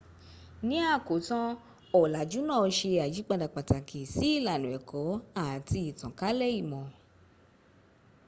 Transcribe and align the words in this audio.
ní 0.67 0.77
àkótán 0.93 1.47
ọ̀làjú 2.01 2.39
náà 2.49 2.65
se 2.77 2.89
àyípadà 3.05 3.45
pàtàkì 3.55 3.99
sí 4.13 4.25
ilànà 4.37 4.67
ẹ̀kọ́ 4.77 5.05
àti 5.49 5.77
ìtànkálẹ̀ 5.91 6.53
ìmọ̀ 6.61 6.85